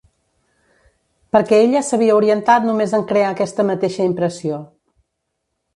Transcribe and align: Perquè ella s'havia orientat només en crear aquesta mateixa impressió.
Perquè 1.37 1.59
ella 1.65 1.83
s'havia 1.89 2.17
orientat 2.23 2.67
només 2.71 2.99
en 3.01 3.07
crear 3.13 3.31
aquesta 3.35 3.69
mateixa 3.73 4.11
impressió. 4.13 4.61